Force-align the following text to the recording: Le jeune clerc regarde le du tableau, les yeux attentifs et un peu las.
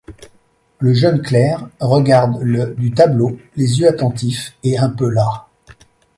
Le 0.79 0.95
jeune 0.95 1.21
clerc 1.21 1.67
regarde 1.79 2.41
le 2.41 2.73
du 2.75 2.91
tableau, 2.91 3.37
les 3.55 3.81
yeux 3.81 3.87
attentifs 3.87 4.57
et 4.63 4.75
un 4.79 4.89
peu 4.89 5.07
las. 5.07 5.45